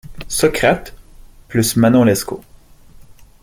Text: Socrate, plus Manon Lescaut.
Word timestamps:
Socrate, 0.27 0.95
plus 1.47 1.75
Manon 1.75 2.03
Lescaut. 2.05 2.41